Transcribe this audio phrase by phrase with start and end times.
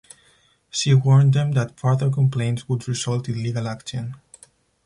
[0.71, 4.15] She warned them that further complaints would result in legal action.